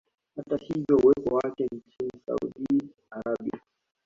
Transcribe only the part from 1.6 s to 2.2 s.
Nchini